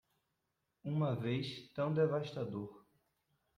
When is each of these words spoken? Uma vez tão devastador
Uma 0.83 1.15
vez 1.15 1.71
tão 1.75 1.93
devastador 1.93 2.83